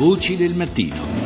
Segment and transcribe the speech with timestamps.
[0.00, 1.19] Voci del mattino.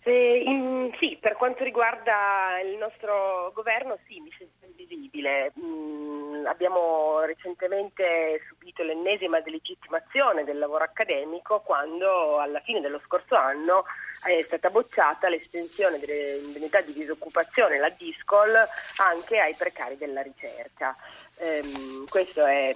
[0.06, 5.52] Eh, in, sì, per quanto riguarda il nostro governo, sì, mi sento invisibile.
[5.58, 13.84] Mm, abbiamo recentemente subito l'ennesima delegittimazione del lavoro accademico quando alla fine dello scorso anno
[14.26, 18.52] è stata bocciata l'estensione delle indennità di disoccupazione, la DISCOL,
[18.96, 20.94] anche ai precari della ricerca.
[21.38, 22.74] Ehm, questo è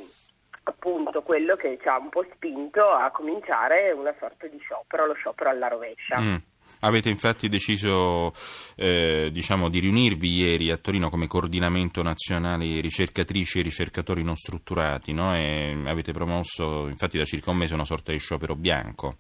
[0.63, 5.15] appunto quello che ci ha un po' spinto a cominciare una sorta di sciopero, lo
[5.15, 6.19] sciopero alla rovescia.
[6.19, 6.37] Mm.
[6.81, 8.33] Avete infatti deciso
[8.77, 15.13] eh, diciamo, di riunirvi ieri a Torino come coordinamento nazionale ricercatrici e ricercatori non strutturati
[15.13, 15.35] no?
[15.35, 19.17] e avete promosso infatti da circa un mese una sorta di sciopero bianco.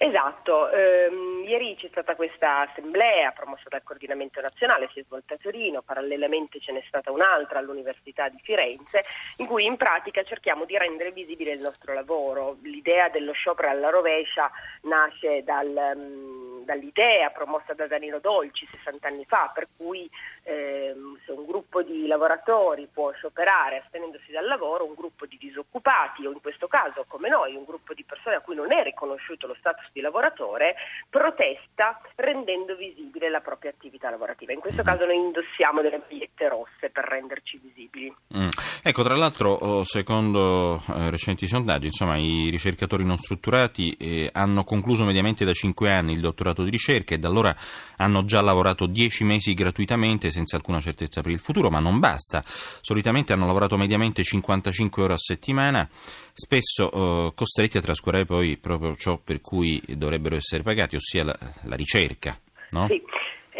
[0.00, 5.38] Esatto, ehm, ieri c'è stata questa assemblea promossa dal coordinamento nazionale, si è svolta a
[5.38, 9.02] Torino, parallelamente ce n'è stata un'altra all'Università di Firenze,
[9.38, 12.58] in cui in pratica cerchiamo di rendere visibile il nostro lavoro.
[12.62, 14.48] L'idea dello sciopero alla rovescia
[14.82, 15.92] nasce dal...
[15.96, 20.08] Um, dall'idea promossa da Danilo Dolci 60 anni fa, per cui
[20.42, 26.26] ehm, se un gruppo di lavoratori può scioperare astenendosi dal lavoro, un gruppo di disoccupati
[26.26, 29.46] o in questo caso come noi, un gruppo di persone a cui non è riconosciuto
[29.46, 30.74] lo status di lavoratore,
[31.08, 34.52] protesta rendendo visibile la propria attività lavorativa.
[34.52, 38.14] In questo caso noi indossiamo delle magliette rosse per renderci visibili.
[38.36, 38.48] Mm.
[38.82, 44.64] Ecco, tra l'altro, oh, secondo eh, recenti sondaggi, insomma, i ricercatori non strutturati eh, hanno
[44.64, 47.54] concluso mediamente da 5 anni il dottorato dottorato di ricerca e da allora
[47.96, 52.42] hanno già lavorato 10 mesi gratuitamente senza alcuna certezza per il futuro, ma non basta.
[52.44, 55.88] Solitamente hanno lavorato mediamente 55 ore a settimana,
[56.32, 61.36] spesso eh, costretti a trascurare poi proprio ciò per cui dovrebbero essere pagati, ossia la,
[61.64, 62.36] la ricerca.
[62.70, 62.86] No?
[62.86, 63.02] Sì.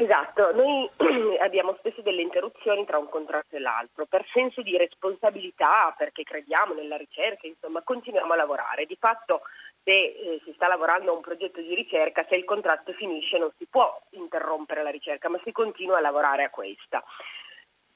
[0.01, 0.89] Esatto, noi
[1.43, 6.73] abbiamo spesso delle interruzioni tra un contratto e l'altro, per senso di responsabilità, perché crediamo
[6.73, 8.87] nella ricerca, insomma, continuiamo a lavorare.
[8.87, 9.41] Di fatto
[9.83, 13.51] se eh, si sta lavorando a un progetto di ricerca, se il contratto finisce non
[13.59, 17.03] si può interrompere la ricerca, ma si continua a lavorare a questa.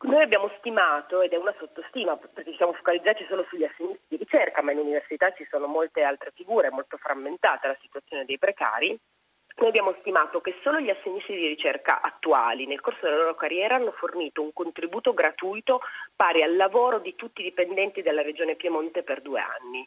[0.01, 4.22] Noi abbiamo stimato, ed è una sottostima, perché siamo focalizzati solo sugli ricerca,
[4.63, 8.99] ma in università ci sono molte altre figure, è molto frammentata la situazione dei precari.
[9.57, 13.75] Noi abbiamo stimato che solo gli assegnisti di ricerca attuali nel corso della loro carriera
[13.75, 15.81] hanno fornito un contributo gratuito
[16.17, 19.87] pari al lavoro di tutti i dipendenti della regione Piemonte per due anni.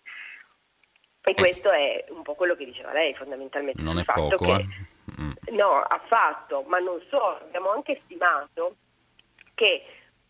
[1.27, 3.81] E questo è un po' quello che diceva lei fondamentalmente.
[3.81, 4.65] Non è poco, che, eh?
[5.19, 5.31] mm.
[5.55, 8.75] No, affatto, ma non solo, abbiamo anche stimato
[9.55, 9.83] che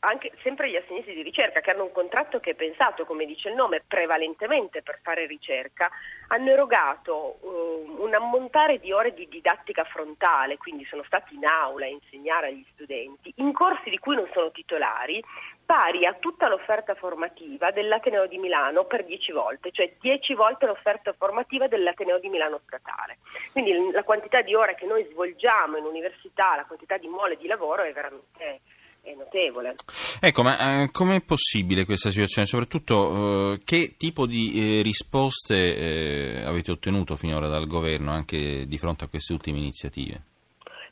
[0.06, 3.50] anche, sempre gli assegnisti di ricerca che hanno un contratto che è pensato, come dice
[3.50, 5.90] il nome, prevalentemente per fare ricerca,
[6.28, 11.86] hanno erogato uh, un ammontare di ore di didattica frontale, quindi sono stati in aula
[11.86, 15.24] a insegnare agli studenti, in corsi di cui non sono titolari,
[15.66, 21.14] pari a tutta l'offerta formativa dell'Ateneo di Milano per 10 volte, cioè 10 volte l'offerta
[21.14, 23.18] formativa dell'Ateneo di Milano statale.
[23.52, 27.48] Quindi la quantità di ore che noi svolgiamo in università, la quantità di mole di
[27.48, 28.62] lavoro è veramente
[29.06, 29.76] è notevole.
[30.20, 32.48] Ecco, ma eh, com'è possibile questa situazione?
[32.48, 38.78] Soprattutto eh, che tipo di eh, risposte eh, avete ottenuto finora dal governo anche di
[38.78, 40.22] fronte a queste ultime iniziative?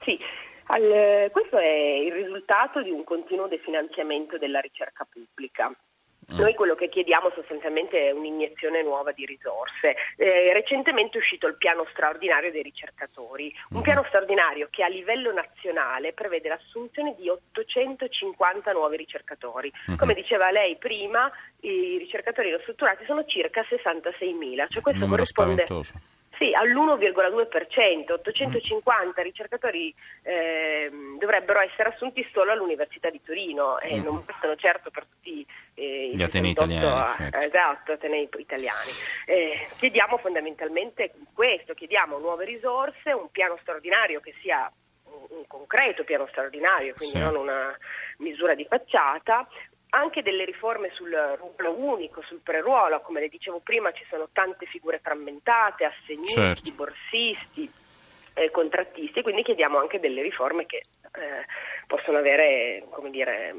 [0.03, 0.17] Sì,
[0.67, 5.75] al, questo è il risultato di un continuo definanziamento della ricerca pubblica.
[6.31, 6.37] Mm.
[6.37, 9.95] Noi quello che chiediamo sostanzialmente è un'iniezione nuova di risorse.
[10.17, 13.83] Eh, recentemente è uscito il piano straordinario dei ricercatori, un mm.
[13.83, 19.71] piano straordinario che a livello nazionale prevede l'assunzione di 850 nuovi ricercatori.
[19.71, 19.97] Mm-hmm.
[19.97, 21.31] Come diceva lei prima,
[21.61, 25.63] i ricercatori non strutturati sono circa 66.000, cioè questo corrisponde...
[25.65, 29.23] Spaventoso sì, all'1,2%, 850 mm.
[29.23, 29.93] ricercatori
[30.23, 34.03] eh, dovrebbero essere assunti solo all'Università di Torino e mm.
[34.03, 35.45] non bastano certo per tutti
[35.75, 37.07] eh, gli atenei italiani.
[37.17, 37.37] Certo.
[37.37, 38.91] Esatto, atenei italiani.
[39.25, 44.71] Eh, chiediamo fondamentalmente questo, chiediamo nuove risorse, un piano straordinario che sia
[45.29, 47.21] un concreto piano straordinario, quindi sì.
[47.21, 47.77] non una
[48.17, 49.47] misura di facciata,
[49.95, 54.65] anche delle riforme sul ruolo unico, sul preruolo, come le dicevo prima ci sono tante
[54.65, 56.71] figure frammentate, assegnisti, certo.
[56.73, 57.71] borsisti.
[58.33, 60.83] eh, contrattisti, quindi chiediamo anche delle riforme che
[61.15, 61.45] eh,
[61.85, 63.53] possono avere dire,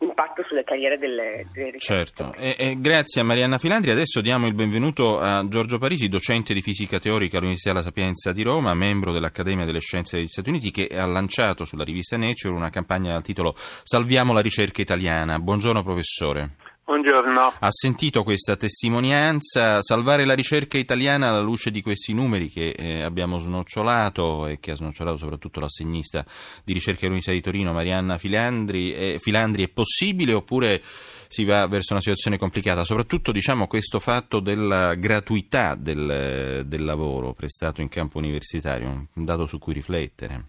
[0.00, 3.90] impatto sulle carriere delle, delle Certo, e, e grazie a Marianna Filandri.
[3.90, 8.42] Adesso diamo il benvenuto a Giorgio Parisi, docente di fisica teorica all'Università La Sapienza di
[8.42, 12.70] Roma, membro dell'Accademia delle Scienze degli Stati Uniti, che ha lanciato sulla rivista Nature una
[12.70, 15.38] campagna dal titolo Salviamo la ricerca italiana.
[15.38, 16.56] Buongiorno professore.
[16.88, 17.52] Buongiorno.
[17.58, 23.02] Ha sentito questa testimonianza, salvare la ricerca italiana alla luce di questi numeri che eh,
[23.02, 26.24] abbiamo snocciolato e che ha snocciolato soprattutto l'assegnista
[26.64, 31.92] di ricerca dell'Università di Torino, Marianna Filandri, eh, Filandri, è possibile oppure si va verso
[31.92, 32.84] una situazione complicata?
[32.84, 39.44] Soprattutto diciamo, questo fatto della gratuità del, del lavoro prestato in campo universitario, un dato
[39.44, 40.42] su cui riflettere.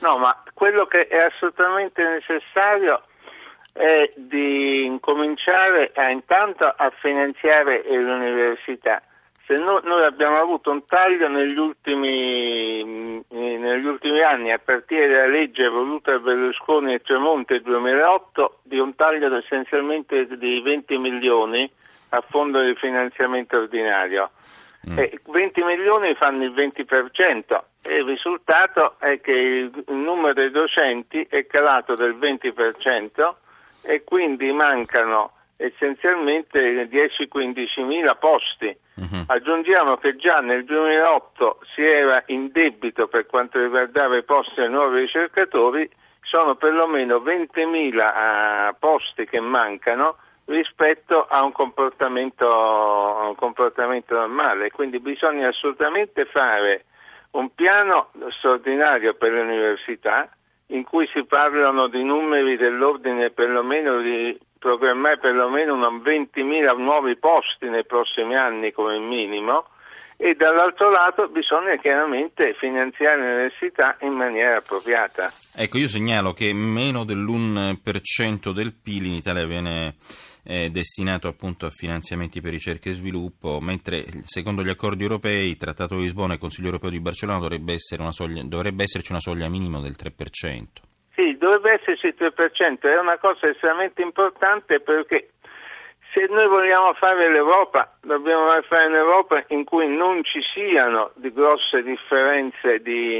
[0.00, 3.02] No, ma quello che è assolutamente necessario
[3.74, 9.02] è di incominciare a, intanto a finanziare l'università.
[9.46, 15.08] Se no, noi abbiamo avuto un taglio negli ultimi, mm, negli ultimi, anni, a partire
[15.08, 21.70] dalla legge voluta da Berlusconi e Tremonti 2008, di un taglio essenzialmente di 20 milioni
[22.10, 24.30] a fondo di finanziamento ordinario.
[24.88, 24.98] Mm.
[24.98, 31.26] E 20 milioni fanno il 20% e il risultato è che il numero dei docenti
[31.28, 33.34] è calato del 20%
[33.84, 38.76] e quindi mancano essenzialmente 10-15 mila posti.
[38.94, 39.24] Uh-huh.
[39.26, 44.70] Aggiungiamo che già nel 2008 si era in debito per quanto riguardava i posti ai
[44.70, 45.88] nuovi ricercatori,
[46.22, 50.16] sono perlomeno 20 mila uh, posti che mancano
[50.46, 54.70] rispetto a un comportamento, a un comportamento normale.
[54.70, 56.84] Quindi bisogna assolutamente fare
[57.32, 60.28] un piano straordinario per le università
[60.68, 67.84] in cui si parlano di numeri dell'ordine perlomeno di programmare perlomeno 20.000 nuovi posti nei
[67.84, 69.66] prossimi anni come minimo
[70.16, 75.30] e dall'altro lato bisogna chiaramente finanziare l'università in maniera appropriata.
[75.56, 79.96] Ecco, io segnalo che meno dell'1% del PIL in Italia viene
[80.44, 85.56] eh, destinato appunto a finanziamenti per ricerca e sviluppo, mentre secondo gli accordi europei, il
[85.56, 89.20] Trattato di Lisbona e il Consiglio europeo di Barcellona dovrebbe, essere soglia, dovrebbe esserci una
[89.20, 90.12] soglia minimo del 3%.
[91.14, 95.33] Sì, dovrebbe esserci il 3%, è una cosa estremamente importante perché
[96.14, 101.82] se noi vogliamo fare l'Europa, dobbiamo fare un'Europa in cui non ci siano di grosse
[101.82, 103.18] differenze di,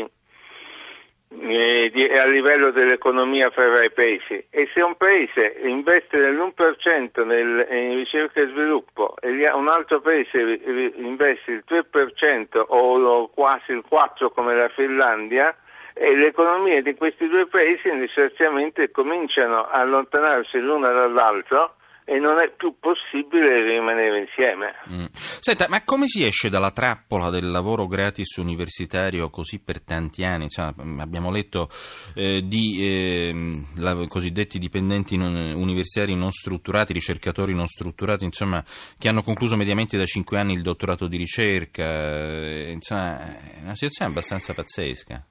[1.41, 4.47] eh, di, a livello dell'economia fra i paesi.
[4.49, 10.61] E se un paese investe nell'1% nel, in ricerca e sviluppo e un altro paese
[10.95, 15.53] investe il 3% o quasi il 4% come la Finlandia
[15.95, 21.75] e le economie di questi due paesi necessariamente cominciano a allontanarsi l'una dall'altro
[22.07, 24.75] e non è più possibile rimanere insieme.
[24.91, 25.05] Mm.
[25.15, 30.49] Senta, ma come si esce dalla trappola del lavoro gratis universitario così per tanti anni?
[30.51, 31.69] Cioè, abbiamo letto
[32.15, 38.63] eh, di eh, la, cosiddetti dipendenti non, universitari non strutturati, ricercatori non strutturati, insomma,
[38.99, 41.85] che hanno concluso mediamente da cinque anni il dottorato di ricerca.
[41.85, 45.27] Eh, insomma, è una situazione abbastanza pazzesca.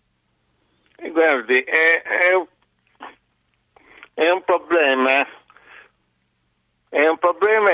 [1.11, 2.45] Guardi, è, è,
[4.15, 5.27] è un problema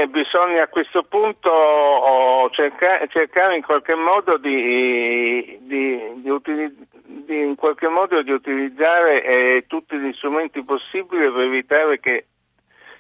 [0.08, 8.22] bisogna a questo punto oh, cercare, in qualche modo di, di, di, in qualche modo
[8.22, 12.26] di utilizzare eh, tutti gli strumenti possibili per evitare che,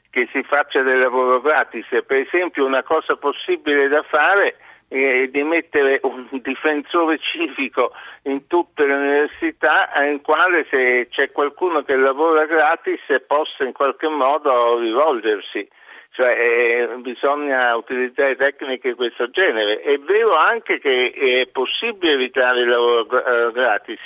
[0.09, 1.85] che, si faccia del lavoro gratis.
[1.87, 4.57] Per esempio una cosa possibile da fare
[4.87, 7.91] è di mettere un difensore civico
[8.23, 14.07] in tutte le università in quale se c'è qualcuno che lavora gratis possa in qualche
[14.07, 15.67] modo rivolgersi
[16.11, 19.79] cioè eh, bisogna utilizzare tecniche di questo genere.
[19.79, 23.99] È vero anche che è possibile evitare il lavoro eh, gratis.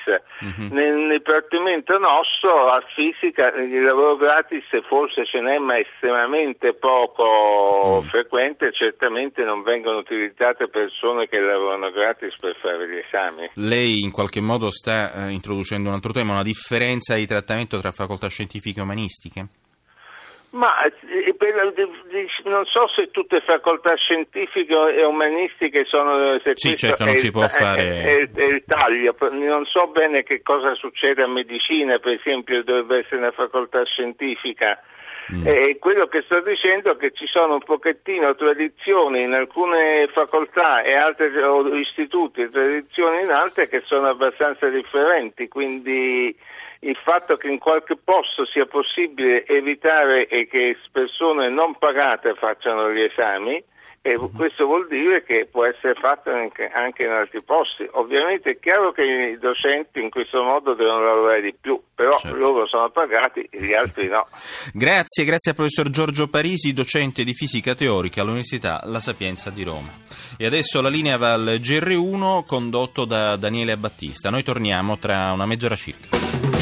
[0.44, 0.72] Mm-hmm.
[0.72, 8.02] Nel, nel dipartimento nostro a fisica il lavoro gratis forse ce n'è ma estremamente poco
[8.04, 8.08] mm.
[8.08, 13.50] frequente certamente non vengono utilizzate persone che lavorano gratis per fare gli esami.
[13.56, 17.92] Lei in qualche modo sta eh, introducendo un altro tema, una differenza di trattamento tra
[17.92, 19.48] facoltà scientifiche e umanistiche?
[20.54, 21.36] Ma eh,
[22.44, 26.38] non so se tutte le facoltà scientifiche e umanistiche sono...
[26.44, 27.82] Se sì, certo, non si può fare...
[27.82, 32.64] È, è, è, il taglio, non so bene che cosa succede a medicina, per esempio,
[32.64, 34.80] dovrebbe essere una facoltà scientifica.
[35.32, 35.48] Mm.
[35.48, 40.82] E quello che sto dicendo è che ci sono un pochettino tradizioni in alcune facoltà
[40.82, 41.32] e altri
[41.80, 46.36] istituti, tradizioni in altre che sono abbastanza differenti, quindi
[46.80, 53.02] il fatto che in qualche posto sia possibile evitare che persone non pagate facciano gli
[53.02, 53.64] esami
[54.06, 57.88] e questo vuol dire che può essere fatto anche in altri posti.
[57.92, 62.36] Ovviamente è chiaro che i docenti in questo modo devono lavorare di più, però certo.
[62.36, 64.28] loro sono pagati, e gli altri no.
[64.74, 69.90] Grazie, grazie al professor Giorgio Parisi, docente di fisica teorica all'Università La Sapienza di Roma.
[70.38, 74.30] E adesso la linea va al GR1 condotto da Daniele Battista.
[74.30, 76.53] Noi torniamo tra una mezz'ora circa.